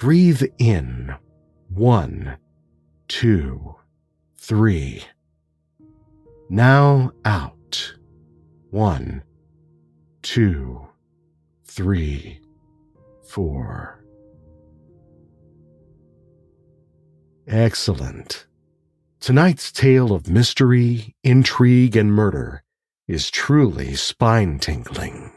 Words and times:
Breathe 0.00 0.44
in. 0.58 1.14
One, 1.68 2.38
two, 3.06 3.76
three. 4.38 5.04
Now 6.48 7.12
out. 7.26 7.96
One, 8.70 9.22
two, 10.22 10.88
three, 11.66 12.40
four. 13.28 14.02
Excellent. 17.46 18.46
Tonight's 19.20 19.70
tale 19.70 20.12
of 20.12 20.30
mystery, 20.30 21.14
intrigue, 21.22 21.94
and 21.94 22.10
murder 22.10 22.62
is 23.06 23.30
truly 23.30 23.94
spine 23.96 24.60
tingling. 24.60 25.30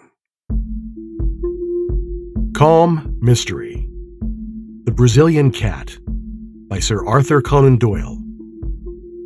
Calm 2.53 3.17
Mystery 3.19 3.82
the 4.93 4.97
Brazilian 4.97 5.49
Cat 5.49 5.97
by 6.69 6.77
Sir 6.77 7.03
Arthur 7.03 7.41
Conan 7.41 7.77
Doyle. 7.77 8.19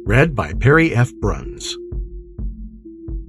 Read 0.06 0.34
by 0.34 0.54
Perry 0.54 0.96
F. 0.96 1.14
Bruns. 1.16 1.76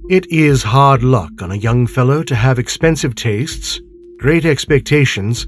It 0.09 0.25
is 0.31 0.63
hard 0.63 1.03
luck 1.03 1.41
on 1.41 1.51
a 1.51 1.55
young 1.55 1.85
fellow 1.85 2.23
to 2.23 2.35
have 2.35 2.57
expensive 2.57 3.13
tastes, 3.13 3.81
great 4.19 4.45
expectations, 4.45 5.47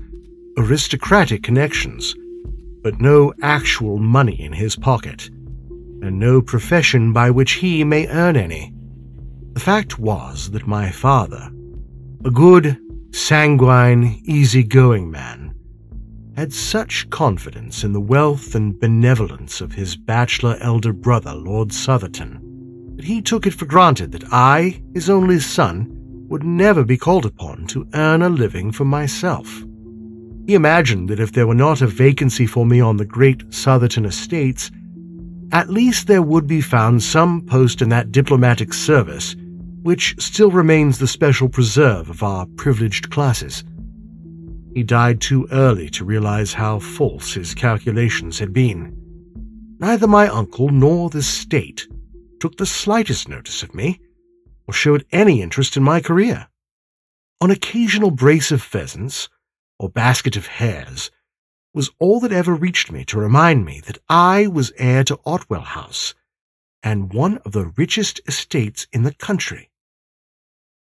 aristocratic 0.58 1.44
connections, 1.44 2.14
but 2.84 3.00
no 3.00 3.34
actual 3.42 3.98
money 3.98 4.42
in 4.42 4.52
his 4.52 4.76
pocket, 4.76 5.30
and 6.02 6.20
no 6.20 6.42
profession 6.42 7.14
by 7.14 7.32
which 7.32 7.54
he 7.54 7.86
may 7.86 8.06
earn 8.10 8.36
any. 8.36 8.74
The 9.54 9.62
fact 9.62 9.98
was 9.98 10.52
that 10.52 10.68
my 10.68 10.92
father, 10.92 11.52
a 12.26 12.32
good, 12.32 12.78
sanguine, 13.14 14.22
easy-going 14.26 15.10
man, 15.10 15.51
had 16.36 16.54
such 16.54 17.10
confidence 17.10 17.84
in 17.84 17.94
the 17.94 18.00
wealth 18.00 18.56
and 18.56 18.80
benevolence 18.80 19.62
of 19.62 19.74
his 19.74 19.96
bachelor 19.96 20.58
elder 20.62 20.94
brother, 20.94 21.34
Lord 21.34 21.74
Southerton, 21.74 22.96
that 22.96 23.06
he 23.06 23.22
took 23.22 23.46
it 23.46 23.54
for 23.54 23.66
granted 23.66 24.12
that 24.14 24.32
I, 24.32 24.82
his 24.94 25.10
only 25.10 25.40
son, 25.40 25.88
would 26.30 26.44
never 26.44 26.84
be 26.86 26.98
called 26.98 27.26
upon 27.26 27.68
to 27.68 27.88
earn 27.94 28.22
a 28.22 28.30
living 28.30 28.72
for 28.72 28.86
myself. 28.86 29.64
He 30.48 30.56
imagined 30.56 31.10
that 31.10 31.20
if 31.20 31.34
there 31.34 31.48
were 31.48 31.54
not 31.54 31.82
a 31.82 31.88
vacancy 31.88 32.48
for 32.48 32.66
me 32.66 32.80
on 32.80 32.98
the 32.98 33.06
great 33.06 33.54
Southerton 33.54 34.06
estates, 34.06 34.72
at 35.52 35.70
least 35.70 36.08
there 36.08 36.22
would 36.22 36.48
be 36.48 36.62
found 36.62 37.04
some 37.04 37.42
post 37.42 37.82
in 37.82 37.90
that 37.90 38.12
diplomatic 38.12 38.74
service 38.74 39.36
which 39.84 40.16
still 40.20 40.52
remains 40.52 41.00
the 41.00 41.08
special 41.08 41.50
preserve 41.50 42.10
of 42.10 42.22
our 42.24 42.46
privileged 42.56 43.10
classes. 43.10 43.64
He 44.74 44.84
died 44.84 45.20
too 45.20 45.48
early 45.52 45.90
to 45.92 46.06
realize 46.06 46.54
how 46.54 46.80
false 46.80 47.34
his 47.34 47.54
calculations 47.54 48.40
had 48.40 48.54
been. 48.54 48.96
Neither 49.80 50.08
my 50.08 50.28
uncle 50.28 50.70
nor 50.70 51.10
the 51.10 51.24
state 51.24 51.88
took 52.40 52.58
the 52.58 52.66
slightest 52.66 53.28
notice 53.28 53.64
of 53.64 53.76
me, 53.76 54.00
or 54.68 54.74
showed 54.74 55.06
any 55.12 55.42
interest 55.42 55.76
in 55.76 55.84
my 55.84 56.00
career. 56.00 56.48
An 57.42 57.52
occasional 57.52 58.12
brace 58.12 58.52
of 58.52 58.62
pheasants, 58.62 59.28
or 59.78 59.90
basket 59.90 60.36
of 60.38 60.46
hares, 60.46 61.12
was 61.74 61.92
all 62.00 62.20
that 62.20 62.32
ever 62.32 62.54
reached 62.54 62.92
me 62.92 63.04
to 63.06 63.20
remind 63.20 63.66
me 63.66 63.82
that 63.86 63.98
I 64.08 64.48
was 64.48 64.72
heir 64.78 65.04
to 65.06 65.20
Otwell 65.26 65.62
House, 65.62 66.14
and 66.84 67.14
one 67.14 67.38
of 67.40 67.52
the 67.52 67.72
richest 67.76 68.22
estates 68.28 68.88
in 68.92 69.04
the 69.04 69.14
country. 69.14 69.70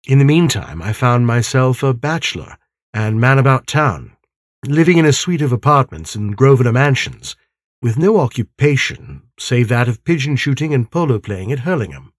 In 0.07 0.19
the 0.19 0.25
meantime, 0.25 0.83
I 0.83 0.93
found 0.93 1.27
myself 1.27 1.83
a 1.83 1.95
bachelor, 1.95 2.57
and 2.95 3.21
man 3.21 3.41
about 3.41 3.67
town, 3.67 4.17
living 4.65 4.99
in 4.99 5.05
a 5.05 5.13
suite 5.13 5.43
of 5.43 5.53
apartments 5.53 6.15
in 6.15 6.31
Grosvenor 6.31 6.73
Mansions, 6.73 7.35
with 7.83 7.99
no 7.99 8.19
occupation 8.21 9.23
save 9.37 9.69
that 9.69 9.89
of 9.89 10.05
pigeon 10.05 10.37
shooting 10.37 10.73
and 10.73 10.89
polo 10.89 11.19
playing 11.19 11.51
at 11.51 11.61
Hurlingham. 11.61 12.13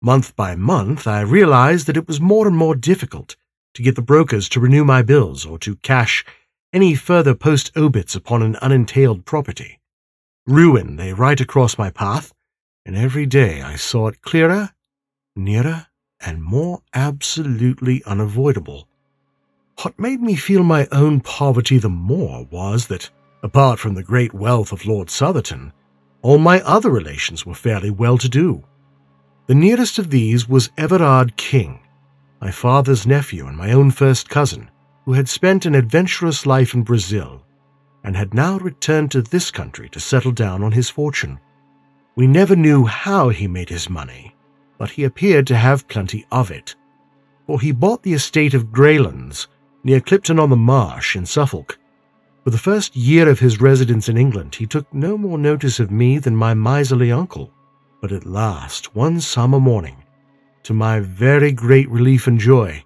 Month 0.00 0.36
by 0.36 0.54
month, 0.54 1.08
I 1.08 1.22
realized 1.22 1.88
that 1.88 1.96
it 1.96 2.06
was 2.06 2.20
more 2.20 2.46
and 2.46 2.56
more 2.56 2.76
difficult 2.76 3.34
to 3.74 3.82
get 3.82 3.96
the 3.96 4.02
brokers 4.02 4.48
to 4.50 4.60
renew 4.60 4.84
my 4.84 5.02
bills 5.02 5.44
or 5.44 5.58
to 5.58 5.74
cash 5.76 6.24
any 6.72 6.94
further 6.94 7.34
post 7.34 7.72
obits 7.76 8.14
upon 8.14 8.42
an 8.42 8.54
unentailed 8.56 9.24
property. 9.24 9.80
Ruin 10.46 10.96
lay 10.96 11.12
right 11.12 11.40
across 11.40 11.76
my 11.76 11.90
path, 11.90 12.32
and 12.86 12.96
every 12.96 13.26
day 13.26 13.62
I 13.62 13.74
saw 13.74 14.06
it 14.06 14.22
clearer, 14.22 14.70
nearer, 15.34 15.88
and 16.20 16.42
more 16.42 16.82
absolutely 16.94 18.04
unavoidable. 18.04 18.87
What 19.82 19.96
made 19.96 20.20
me 20.20 20.34
feel 20.34 20.64
my 20.64 20.88
own 20.90 21.20
poverty 21.20 21.78
the 21.78 21.88
more 21.88 22.48
was 22.50 22.88
that, 22.88 23.10
apart 23.44 23.78
from 23.78 23.94
the 23.94 24.02
great 24.02 24.34
wealth 24.34 24.72
of 24.72 24.84
Lord 24.84 25.08
Southerton, 25.08 25.72
all 26.20 26.38
my 26.38 26.60
other 26.62 26.90
relations 26.90 27.46
were 27.46 27.54
fairly 27.54 27.88
well 27.88 28.18
to 28.18 28.28
do. 28.28 28.64
The 29.46 29.54
nearest 29.54 29.96
of 30.00 30.10
these 30.10 30.48
was 30.48 30.70
Everard 30.76 31.36
King, 31.36 31.78
my 32.40 32.50
father's 32.50 33.06
nephew 33.06 33.46
and 33.46 33.56
my 33.56 33.70
own 33.70 33.92
first 33.92 34.28
cousin, 34.28 34.68
who 35.04 35.12
had 35.12 35.28
spent 35.28 35.64
an 35.64 35.76
adventurous 35.76 36.44
life 36.44 36.74
in 36.74 36.82
Brazil 36.82 37.44
and 38.02 38.16
had 38.16 38.34
now 38.34 38.58
returned 38.58 39.12
to 39.12 39.22
this 39.22 39.52
country 39.52 39.88
to 39.90 40.00
settle 40.00 40.32
down 40.32 40.64
on 40.64 40.72
his 40.72 40.90
fortune. 40.90 41.38
We 42.16 42.26
never 42.26 42.56
knew 42.56 42.84
how 42.84 43.28
he 43.28 43.46
made 43.46 43.68
his 43.68 43.88
money, 43.88 44.34
but 44.76 44.90
he 44.90 45.04
appeared 45.04 45.46
to 45.46 45.56
have 45.56 45.86
plenty 45.86 46.26
of 46.32 46.50
it, 46.50 46.74
for 47.46 47.60
he 47.60 47.70
bought 47.70 48.02
the 48.02 48.14
estate 48.14 48.54
of 48.54 48.72
Greylands 48.72 49.46
near 49.88 50.00
Clipton 50.02 50.38
on 50.38 50.50
the 50.50 50.56
Marsh 50.56 51.16
in 51.16 51.24
Suffolk. 51.24 51.78
For 52.44 52.50
the 52.50 52.58
first 52.58 52.94
year 52.94 53.26
of 53.26 53.38
his 53.38 53.58
residence 53.58 54.10
in 54.10 54.18
England, 54.18 54.54
he 54.54 54.66
took 54.66 54.92
no 54.92 55.16
more 55.16 55.38
notice 55.38 55.80
of 55.80 55.90
me 55.90 56.18
than 56.18 56.36
my 56.36 56.52
miserly 56.52 57.10
uncle. 57.10 57.50
But 58.02 58.12
at 58.12 58.26
last, 58.26 58.94
one 58.94 59.18
summer 59.18 59.58
morning, 59.58 60.04
to 60.64 60.74
my 60.74 61.00
very 61.00 61.52
great 61.52 61.88
relief 61.88 62.26
and 62.26 62.38
joy, 62.38 62.84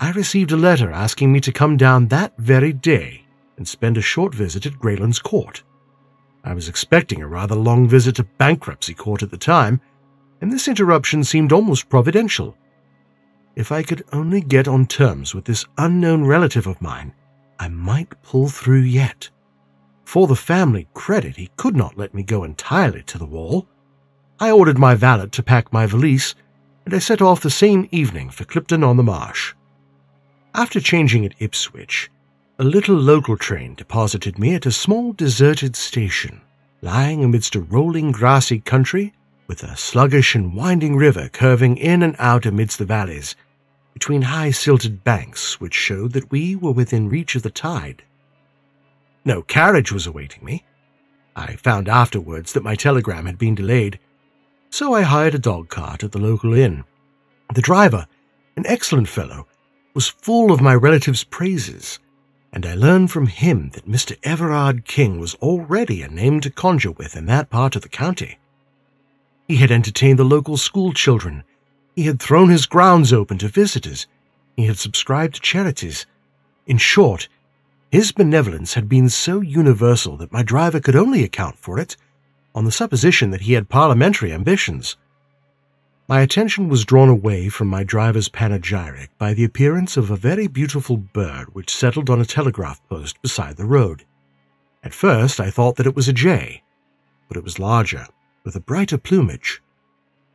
I 0.00 0.10
received 0.10 0.50
a 0.50 0.56
letter 0.56 0.90
asking 0.90 1.32
me 1.32 1.38
to 1.42 1.52
come 1.52 1.76
down 1.76 2.08
that 2.08 2.36
very 2.38 2.72
day 2.72 3.24
and 3.56 3.68
spend 3.68 3.96
a 3.96 4.02
short 4.02 4.34
visit 4.34 4.66
at 4.66 4.80
Greylands 4.80 5.22
Court. 5.22 5.62
I 6.42 6.54
was 6.54 6.68
expecting 6.68 7.22
a 7.22 7.28
rather 7.28 7.54
long 7.54 7.86
visit 7.86 8.16
to 8.16 8.24
bankruptcy 8.24 8.94
court 8.94 9.22
at 9.22 9.30
the 9.30 9.38
time, 9.38 9.80
and 10.40 10.52
this 10.52 10.66
interruption 10.66 11.22
seemed 11.22 11.52
almost 11.52 11.88
providential. 11.88 12.56
If 13.54 13.70
I 13.70 13.82
could 13.82 14.04
only 14.12 14.40
get 14.40 14.66
on 14.66 14.86
terms 14.86 15.34
with 15.34 15.44
this 15.44 15.66
unknown 15.76 16.24
relative 16.24 16.66
of 16.66 16.80
mine, 16.80 17.12
I 17.58 17.68
might 17.68 18.22
pull 18.22 18.48
through 18.48 18.80
yet. 18.80 19.28
For 20.04 20.26
the 20.26 20.36
family 20.36 20.88
credit, 20.94 21.36
he 21.36 21.50
could 21.56 21.76
not 21.76 21.98
let 21.98 22.14
me 22.14 22.22
go 22.22 22.44
entirely 22.44 23.02
to 23.04 23.18
the 23.18 23.26
wall. 23.26 23.68
I 24.40 24.50
ordered 24.50 24.78
my 24.78 24.94
valet 24.94 25.28
to 25.28 25.42
pack 25.42 25.72
my 25.72 25.86
valise, 25.86 26.34
and 26.84 26.94
I 26.94 26.98
set 26.98 27.22
off 27.22 27.42
the 27.42 27.50
same 27.50 27.88
evening 27.90 28.30
for 28.30 28.44
Clipton 28.44 28.82
on 28.82 28.96
the 28.96 29.02
Marsh. 29.02 29.54
After 30.54 30.80
changing 30.80 31.24
at 31.24 31.34
Ipswich, 31.38 32.10
a 32.58 32.64
little 32.64 32.96
local 32.96 33.36
train 33.36 33.74
deposited 33.74 34.38
me 34.38 34.54
at 34.54 34.66
a 34.66 34.72
small 34.72 35.12
deserted 35.12 35.76
station, 35.76 36.40
lying 36.80 37.22
amidst 37.22 37.54
a 37.54 37.60
rolling 37.60 38.12
grassy 38.12 38.60
country 38.60 39.12
with 39.46 39.62
a 39.62 39.76
sluggish 39.76 40.34
and 40.34 40.54
winding 40.54 40.96
river 40.96 41.28
curving 41.28 41.76
in 41.76 42.02
and 42.02 42.16
out 42.18 42.46
amidst 42.46 42.78
the 42.78 42.84
valleys, 42.84 43.34
between 43.92 44.22
high 44.22 44.50
silted 44.50 45.04
banks 45.04 45.60
which 45.60 45.74
showed 45.74 46.12
that 46.12 46.30
we 46.30 46.56
were 46.56 46.72
within 46.72 47.08
reach 47.08 47.34
of 47.34 47.42
the 47.42 47.50
tide. 47.50 48.02
No 49.24 49.42
carriage 49.42 49.92
was 49.92 50.06
awaiting 50.06 50.44
me. 50.44 50.64
I 51.36 51.56
found 51.56 51.88
afterwards 51.88 52.52
that 52.52 52.64
my 52.64 52.74
telegram 52.74 53.26
had 53.26 53.38
been 53.38 53.54
delayed, 53.54 53.98
so 54.70 54.94
I 54.94 55.02
hired 55.02 55.34
a 55.34 55.38
dog 55.38 55.68
cart 55.68 56.02
at 56.02 56.12
the 56.12 56.18
local 56.18 56.54
inn. 56.54 56.84
The 57.54 57.62
driver, 57.62 58.06
an 58.56 58.66
excellent 58.66 59.08
fellow, 59.08 59.46
was 59.94 60.08
full 60.08 60.52
of 60.52 60.60
my 60.60 60.74
relative's 60.74 61.24
praises, 61.24 61.98
and 62.52 62.66
I 62.66 62.74
learned 62.74 63.10
from 63.10 63.26
him 63.26 63.70
that 63.74 63.88
Mr. 63.88 64.16
Everard 64.22 64.84
King 64.84 65.18
was 65.20 65.34
already 65.36 66.02
a 66.02 66.08
name 66.08 66.40
to 66.40 66.50
conjure 66.50 66.92
with 66.92 67.16
in 67.16 67.26
that 67.26 67.50
part 67.50 67.76
of 67.76 67.82
the 67.82 67.88
county. 67.88 68.38
He 69.52 69.58
had 69.58 69.70
entertained 69.70 70.18
the 70.18 70.24
local 70.24 70.56
school 70.56 70.94
children. 70.94 71.44
He 71.94 72.04
had 72.04 72.18
thrown 72.18 72.48
his 72.48 72.64
grounds 72.64 73.12
open 73.12 73.36
to 73.36 73.48
visitors. 73.48 74.06
He 74.56 74.64
had 74.64 74.78
subscribed 74.78 75.34
to 75.34 75.40
charities. 75.42 76.06
In 76.66 76.78
short, 76.78 77.28
his 77.90 78.12
benevolence 78.12 78.72
had 78.72 78.88
been 78.88 79.10
so 79.10 79.42
universal 79.42 80.16
that 80.16 80.32
my 80.32 80.42
driver 80.42 80.80
could 80.80 80.96
only 80.96 81.22
account 81.22 81.58
for 81.58 81.78
it 81.78 81.98
on 82.54 82.64
the 82.64 82.72
supposition 82.72 83.30
that 83.30 83.42
he 83.42 83.52
had 83.52 83.68
parliamentary 83.68 84.32
ambitions. 84.32 84.96
My 86.08 86.22
attention 86.22 86.70
was 86.70 86.86
drawn 86.86 87.10
away 87.10 87.50
from 87.50 87.68
my 87.68 87.84
driver's 87.84 88.30
panegyric 88.30 89.10
by 89.18 89.34
the 89.34 89.44
appearance 89.44 89.98
of 89.98 90.10
a 90.10 90.16
very 90.16 90.46
beautiful 90.46 90.96
bird 90.96 91.54
which 91.54 91.76
settled 91.76 92.08
on 92.08 92.22
a 92.22 92.24
telegraph 92.24 92.80
post 92.88 93.20
beside 93.20 93.58
the 93.58 93.66
road. 93.66 94.06
At 94.82 94.94
first 94.94 95.38
I 95.38 95.50
thought 95.50 95.76
that 95.76 95.86
it 95.86 95.94
was 95.94 96.08
a 96.08 96.14
jay, 96.14 96.62
but 97.28 97.36
it 97.36 97.44
was 97.44 97.58
larger 97.58 98.06
with 98.44 98.56
a 98.56 98.60
brighter 98.60 98.98
plumage. 98.98 99.62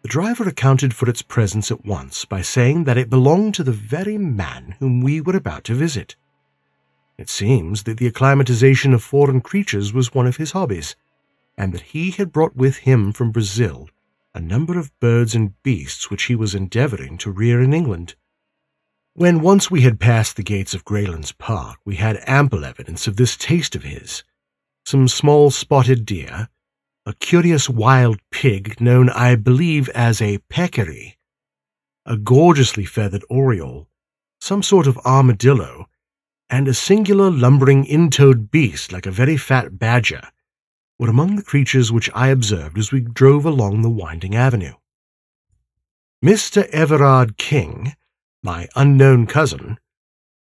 The 0.02 0.08
driver 0.08 0.48
accounted 0.48 0.94
for 0.94 1.10
its 1.10 1.22
presence 1.22 1.72
at 1.72 1.86
once 1.86 2.26
by 2.26 2.42
saying 2.42 2.84
that 2.86 2.98
it 2.98 3.10
belonged 3.10 3.56
to 3.56 3.64
the 3.64 3.72
very 3.72 4.18
man 4.18 4.76
whom 4.80 5.02
we 5.02 5.20
were 5.20 5.36
about 5.36 5.64
to 5.66 5.76
visit. 5.76 6.16
It 7.18 7.30
seems 7.30 7.84
that 7.84 7.98
the 7.98 8.08
acclimatization 8.08 8.94
of 8.94 9.04
foreign 9.04 9.42
creatures 9.42 9.92
was 9.92 10.14
one 10.14 10.28
of 10.28 10.38
his 10.38 10.52
hobbies, 10.52 10.96
and 11.58 11.74
that 11.74 11.82
he 11.82 12.12
had 12.12 12.32
brought 12.32 12.56
with 12.56 12.78
him 12.78 13.12
from 13.12 13.32
Brazil 13.32 13.90
a 14.36 14.40
number 14.40 14.78
of 14.78 14.98
birds 15.00 15.34
and 15.34 15.62
beasts 15.64 16.12
which 16.12 16.26
he 16.26 16.36
was 16.36 16.54
endeavoring 16.54 17.18
to 17.18 17.32
rear 17.32 17.60
in 17.60 17.74
England. 17.74 18.16
When 19.14 19.42
once 19.42 19.72
we 19.72 19.82
had 19.82 20.00
passed 20.00 20.36
the 20.36 20.44
gates 20.44 20.76
of 20.76 20.86
Greylands 20.86 21.36
Park, 21.36 21.80
we 21.84 21.96
had 21.96 22.22
ample 22.28 22.64
evidence 22.64 23.08
of 23.08 23.16
this 23.16 23.36
taste 23.36 23.76
of 23.76 23.84
his. 23.84 24.24
Some 24.86 25.08
small 25.08 25.50
spotted 25.50 26.06
deer, 26.06 26.50
a 27.08 27.14
curious 27.14 27.70
wild 27.70 28.20
pig 28.32 28.82
known, 28.82 29.10
I 29.10 29.36
believe, 29.36 29.88
as 29.96 30.22
a 30.22 30.40
peccary, 30.50 31.18
a 32.06 32.18
gorgeously 32.18 32.84
feathered 32.84 33.24
oriole, 33.30 33.88
some 34.42 34.62
sort 34.62 34.88
of 34.88 34.98
armadillo, 35.06 35.86
and 36.50 36.68
a 36.68 36.74
singular 36.74 37.32
lumbering 37.32 37.86
in-toed 37.86 38.52
beast 38.52 38.92
like 38.92 39.06
a 39.06 39.12
very 39.12 39.38
fat 39.38 39.80
badger, 39.80 40.22
were 41.00 41.08
among 41.08 41.38
the 41.38 41.44
creatures 41.44 41.94
which 41.94 42.10
I 42.14 42.28
observed 42.28 42.78
as 42.78 42.92
we 42.92 43.00
drove 43.00 43.46
along 43.46 43.84
the 43.84 43.90
winding 43.90 44.36
avenue. 44.36 44.74
Mr. 46.22 46.68
Everard 46.72 47.38
King, 47.38 47.96
my 48.44 48.68
unknown 48.76 49.28
cousin, 49.28 49.80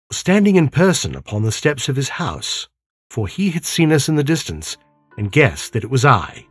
was 0.07 0.17
standing 0.17 0.55
in 0.55 0.69
person 0.69 1.15
upon 1.15 1.41
the 1.41 1.51
steps 1.51 1.89
of 1.89 1.95
his 1.95 2.09
house, 2.09 2.67
for 3.09 3.27
he 3.27 3.49
had 3.49 3.65
seen 3.65 3.91
us 3.91 4.07
in 4.07 4.17
the 4.17 4.23
distance 4.23 4.77
and 5.17 5.31
guessed 5.31 5.73
that 5.73 5.83
it 5.83 5.89
was 5.89 6.05
I. 6.05 6.47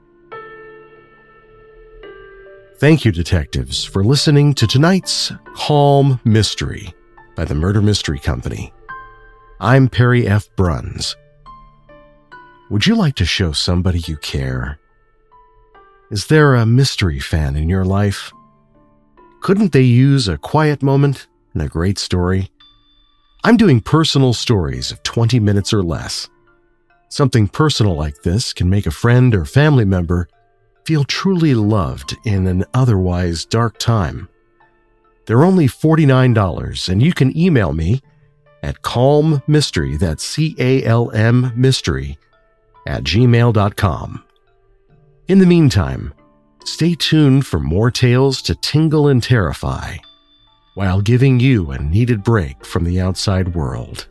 Thank 2.79 3.05
you, 3.05 3.13
detectives, 3.13 3.85
for 3.85 4.03
listening 4.03 4.55
to 4.55 4.67
tonight's 4.67 5.33
Calm 5.55 6.21
Mystery 6.25 6.93
by 7.37 7.45
the 7.45 7.55
Murder 7.55 7.81
Mystery 7.81 8.19
Company. 8.19 8.73
I'm 9.61 9.89
Perry 9.89 10.27
F. 10.27 10.49
Bruns. 10.57 11.15
Would 12.71 12.87
you 12.87 12.97
like 12.97 13.15
to 13.17 13.25
show 13.25 13.53
somebody 13.53 14.01
you 14.01 14.17
care? 14.17 14.81
Is 16.11 16.27
there 16.27 16.55
a 16.55 16.67
mystery 16.67 17.21
fan 17.21 17.55
in 17.55 17.69
your 17.69 17.85
life? 17.85 18.33
Couldn't 19.43 19.73
they 19.73 19.83
use 19.83 20.27
a 20.27 20.39
quiet 20.39 20.83
moment 20.83 21.29
and 21.55 21.63
a 21.63 21.69
great 21.69 21.99
story? 21.99 22.51
I'm 23.45 23.57
doing 23.57 23.81
personal 23.81 24.33
stories 24.33 24.91
of 24.91 25.03
20 25.03 25.39
minutes 25.39 25.73
or 25.73 25.83
less. 25.83 26.29
Something 27.13 27.47
personal 27.47 27.95
like 27.95 28.23
this 28.23 28.55
can 28.55 28.71
make 28.71 28.87
a 28.87 28.91
friend 28.91 29.35
or 29.35 29.45
family 29.45 29.85
member 29.85 30.29
feel 30.87 31.05
truly 31.05 31.53
loved 31.55 32.17
in 32.25 32.47
an 32.47 32.65
otherwise 32.73 33.45
dark 33.45 33.77
time. 33.77 34.31
They're 35.27 35.45
only 35.45 35.67
$49, 35.67 36.89
and 36.89 37.03
you 37.03 37.13
can 37.13 37.37
email 37.37 37.75
me 37.75 38.01
at 38.63 38.81
calmmystery, 38.81 39.99
that's 39.99 40.25
C 40.25 40.57
A 40.59 40.85
L 40.85 41.11
M 41.11 41.53
mystery, 41.55 42.17
at 42.87 43.05
gmail.com. 43.05 44.25
In 45.29 45.39
the 45.39 45.45
meantime, 45.45 46.15
stay 46.65 46.95
tuned 46.95 47.47
for 47.47 47.61
more 47.61 47.91
tales 47.91 48.41
to 48.41 48.55
tingle 48.55 49.09
and 49.09 49.23
terrify 49.23 49.97
while 50.77 51.03
giving 51.03 51.41
you 51.41 51.73
a 51.73 51.79
needed 51.79 52.25
break 52.25 52.65
from 52.65 52.85
the 52.85 53.03
outside 53.03 53.55
world. 53.55 54.09